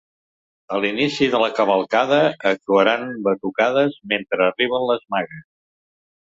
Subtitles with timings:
[0.77, 2.19] A l’inici de la cavalcada
[2.53, 5.49] actuaran batucades mentre arriben les magues.